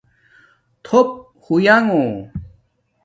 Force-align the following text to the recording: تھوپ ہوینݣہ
تھوپ 0.85 1.07
ہوینݣہ 1.43 2.01